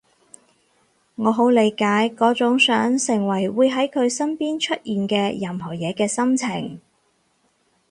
[1.13, 6.81] 我好理解嗰種想成為會喺佢身邊出現嘅任何嘢嘅心情